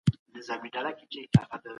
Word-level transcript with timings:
د 0.03 0.03
اورنګزېب 0.05 0.63
عالمګیر 0.75 1.25
دوره 1.27 1.45
اوږده 1.47 1.67
وه 1.67 1.69